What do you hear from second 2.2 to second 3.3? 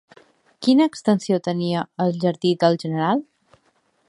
Jardí del General?